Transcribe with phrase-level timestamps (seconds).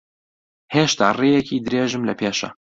[0.75, 2.49] هێشتا ڕێیەکی درێژم لەپێشە.